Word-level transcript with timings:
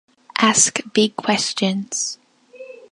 Ask 0.39 0.79
big 0.93 1.15
questions. 1.15 2.17